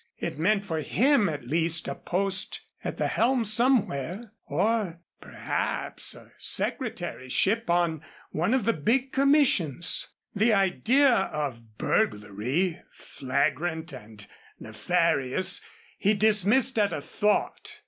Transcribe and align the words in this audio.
It 0.17 0.39
meant 0.39 0.65
for 0.65 0.79
him 0.81 1.29
at 1.29 1.45
least 1.47 1.87
a 1.87 1.93
post 1.93 2.61
at 2.83 2.97
the 2.97 3.05
helm 3.05 3.45
somewhere, 3.45 4.31
or, 4.47 4.99
perhaps, 5.21 6.15
a 6.15 6.31
secretaryship 6.39 7.69
on 7.69 8.01
one 8.31 8.55
of 8.55 8.65
the 8.65 8.73
big 8.73 9.11
commissions. 9.11 10.09
The 10.33 10.53
idea 10.53 11.07
of 11.13 11.77
burglary, 11.77 12.81
flagrant 12.91 13.93
and 13.93 14.25
nefarious, 14.59 15.61
he 15.99 16.15
dismissed 16.15 16.79
at 16.79 16.93
a 16.93 16.99
thought. 17.01 17.79